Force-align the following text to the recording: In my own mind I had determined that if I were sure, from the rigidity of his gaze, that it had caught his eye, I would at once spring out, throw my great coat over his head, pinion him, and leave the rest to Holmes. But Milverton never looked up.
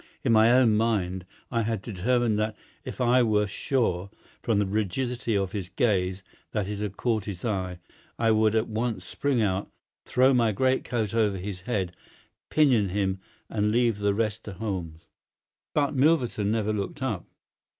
In 0.23 0.31
my 0.33 0.51
own 0.51 0.75
mind 0.77 1.27
I 1.51 1.61
had 1.61 1.79
determined 1.83 2.39
that 2.39 2.57
if 2.83 2.99
I 2.99 3.21
were 3.21 3.45
sure, 3.45 4.09
from 4.41 4.57
the 4.57 4.65
rigidity 4.65 5.37
of 5.37 5.51
his 5.51 5.69
gaze, 5.69 6.23
that 6.53 6.67
it 6.67 6.79
had 6.79 6.97
caught 6.97 7.25
his 7.25 7.45
eye, 7.45 7.77
I 8.17 8.31
would 8.31 8.55
at 8.55 8.67
once 8.67 9.05
spring 9.05 9.43
out, 9.43 9.69
throw 10.07 10.33
my 10.33 10.53
great 10.53 10.83
coat 10.83 11.13
over 11.13 11.37
his 11.37 11.61
head, 11.61 11.95
pinion 12.49 12.89
him, 12.89 13.19
and 13.47 13.69
leave 13.71 13.99
the 13.99 14.15
rest 14.15 14.43
to 14.45 14.53
Holmes. 14.53 15.05
But 15.75 15.93
Milverton 15.93 16.49
never 16.51 16.73
looked 16.73 17.03
up. 17.03 17.27